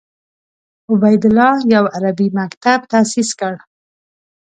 [0.91, 3.53] عبیدالله یو عربي مکتب تاسیس کړ.